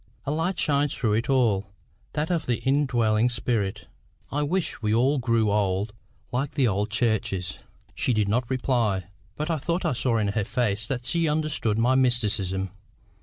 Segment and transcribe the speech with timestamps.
[0.25, 1.67] A light shines through it all
[2.13, 3.85] that of the indwelling spirit.
[4.31, 5.93] I wish we all grew old
[6.31, 7.59] like the old churches."
[7.93, 11.77] She did not reply, but I thought I saw in her face that she understood
[11.77, 12.71] my mysticism.